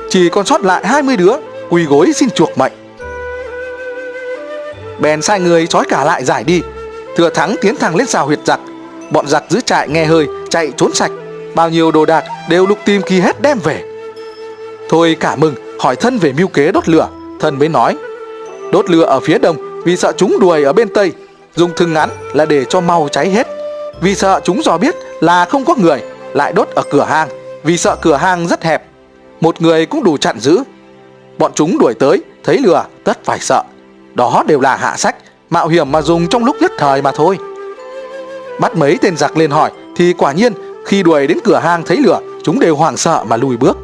Chỉ 0.09 0.29
còn 0.29 0.45
sót 0.45 0.61
lại 0.61 0.87
20 0.87 1.17
đứa, 1.17 1.33
quỳ 1.69 1.85
gối 1.85 2.11
xin 2.15 2.29
chuộc 2.29 2.57
mệnh. 2.57 2.73
Bèn 4.99 5.21
sai 5.21 5.39
người 5.39 5.67
trói 5.67 5.85
cả 5.89 6.03
lại 6.03 6.25
giải 6.25 6.43
đi, 6.43 6.61
thừa 7.15 7.29
thắng 7.29 7.55
tiến 7.61 7.75
thẳng 7.75 7.95
lên 7.95 8.07
xào 8.07 8.25
huyệt 8.25 8.39
giặc. 8.45 8.59
Bọn 9.11 9.27
giặc 9.27 9.43
giữ 9.49 9.61
trại 9.61 9.89
nghe 9.89 10.05
hơi, 10.05 10.27
chạy 10.49 10.71
trốn 10.77 10.93
sạch, 10.93 11.11
bao 11.55 11.69
nhiêu 11.69 11.91
đồ 11.91 12.05
đạc 12.05 12.23
đều 12.49 12.65
lục 12.65 12.77
tìm 12.85 13.01
kỳ 13.01 13.19
hết 13.19 13.41
đem 13.41 13.59
về. 13.59 13.83
Thôi 14.89 15.17
cả 15.19 15.35
mừng, 15.35 15.55
hỏi 15.79 15.95
thân 15.95 16.17
về 16.17 16.33
mưu 16.33 16.47
kế 16.47 16.71
đốt 16.71 16.89
lửa, 16.89 17.07
thân 17.39 17.59
mới 17.59 17.69
nói, 17.69 17.97
đốt 18.71 18.89
lửa 18.89 19.05
ở 19.05 19.19
phía 19.19 19.37
đông 19.37 19.83
vì 19.83 19.97
sợ 19.97 20.11
chúng 20.17 20.39
đuổi 20.39 20.63
ở 20.63 20.73
bên 20.73 20.89
tây, 20.93 21.11
dùng 21.55 21.71
thừng 21.75 21.93
ngắn 21.93 22.09
là 22.33 22.45
để 22.45 22.65
cho 22.65 22.81
mau 22.81 23.07
cháy 23.11 23.29
hết. 23.29 23.47
Vì 24.01 24.15
sợ 24.15 24.41
chúng 24.43 24.63
dò 24.63 24.77
biết 24.77 24.95
là 25.19 25.45
không 25.45 25.65
có 25.65 25.75
người, 25.75 26.01
lại 26.33 26.53
đốt 26.53 26.69
ở 26.75 26.83
cửa 26.91 27.03
hàng, 27.03 27.29
vì 27.63 27.77
sợ 27.77 27.95
cửa 28.01 28.15
hàng 28.15 28.47
rất 28.47 28.63
hẹp, 28.63 28.83
một 29.41 29.61
người 29.61 29.85
cũng 29.85 30.03
đủ 30.03 30.17
chặn 30.17 30.39
giữ. 30.39 30.63
Bọn 31.37 31.51
chúng 31.55 31.77
đuổi 31.77 31.93
tới, 31.93 32.23
thấy 32.43 32.57
lửa, 32.57 32.85
tất 33.03 33.17
phải 33.23 33.39
sợ. 33.39 33.63
Đó 34.13 34.43
đều 34.47 34.59
là 34.59 34.75
hạ 34.75 34.97
sách, 34.97 35.15
mạo 35.49 35.67
hiểm 35.67 35.91
mà 35.91 36.01
dùng 36.01 36.27
trong 36.27 36.45
lúc 36.45 36.55
nhất 36.61 36.71
thời 36.77 37.01
mà 37.01 37.11
thôi. 37.11 37.37
Bắt 38.59 38.75
mấy 38.75 38.97
tên 39.01 39.17
giặc 39.17 39.37
lên 39.37 39.51
hỏi, 39.51 39.71
thì 39.95 40.13
quả 40.13 40.31
nhiên 40.31 40.53
khi 40.89 41.03
đuổi 41.03 41.27
đến 41.27 41.37
cửa 41.43 41.59
hang 41.63 41.83
thấy 41.83 41.97
lửa, 41.97 42.19
chúng 42.43 42.59
đều 42.59 42.75
hoảng 42.75 42.97
sợ 42.97 43.23
mà 43.27 43.37
lùi 43.37 43.57
bước. 43.57 43.77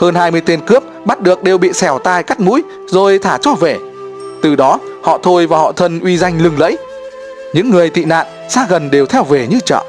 Hơn 0.00 0.14
20 0.14 0.40
tên 0.46 0.60
cướp 0.66 0.82
bắt 1.04 1.20
được 1.20 1.42
đều 1.42 1.58
bị 1.58 1.72
xẻo 1.72 1.98
tai 1.98 2.22
cắt 2.22 2.40
mũi 2.40 2.62
rồi 2.86 3.18
thả 3.18 3.38
cho 3.38 3.54
về. 3.54 3.78
Từ 4.42 4.56
đó 4.56 4.78
họ 5.02 5.18
thôi 5.22 5.46
và 5.46 5.58
họ 5.58 5.72
thân 5.72 6.00
uy 6.00 6.16
danh 6.16 6.42
lừng 6.42 6.58
lẫy. 6.58 6.78
Những 7.52 7.70
người 7.70 7.90
tị 7.90 8.04
nạn 8.04 8.26
xa 8.48 8.66
gần 8.68 8.90
đều 8.90 9.06
theo 9.06 9.24
về 9.24 9.46
như 9.46 9.58
chợ. 9.64 9.84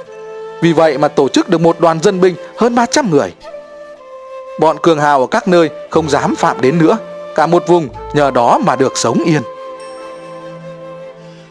Vì 0.62 0.74
vậy 0.74 0.98
mà 0.98 1.08
tổ 1.08 1.28
chức 1.28 1.50
được 1.50 1.62
một 1.62 1.80
đoàn 1.80 2.00
dân 2.00 2.22
binh 2.22 2.36
hơn 2.58 2.76
300 2.76 3.12
người. 3.12 3.34
Bọn 4.60 4.78
cường 4.82 5.00
hào 5.00 5.22
ở 5.22 5.28
các 5.28 5.48
nơi 5.48 5.70
không 5.90 6.10
dám 6.10 6.36
phạm 6.36 6.62
đến 6.62 6.80
nữa. 6.80 6.98
Cả 7.36 7.48
một 7.48 7.68
vùng 7.68 7.88
nhờ 8.14 8.32
đó 8.32 8.60
mà 8.66 8.76
được 8.76 8.98
sống 8.98 9.24
yên. 9.26 9.42